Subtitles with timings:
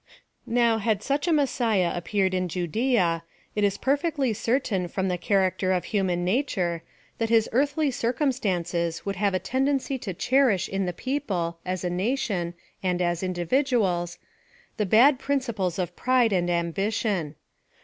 [0.47, 3.21] Now, had such a Messiah appeared in Judea,
[3.55, 6.81] it is perfectly certain from the character of human na ture,
[7.19, 11.89] that his earthly circumstances would have a tendency to cherish in the people, as a
[11.91, 14.17] nation, and as individuals,
[14.77, 17.35] the bad principles of pride and am bition.